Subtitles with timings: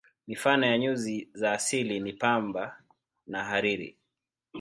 [0.27, 2.79] Mifano ya nyuzi za asili ni pamba
[3.27, 3.97] na hariri.